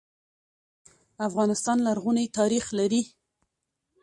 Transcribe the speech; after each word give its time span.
افغانستان 1.27 1.77
لرغونی 1.87 2.25
ناریخ 2.37 2.65
لري. 2.79 3.01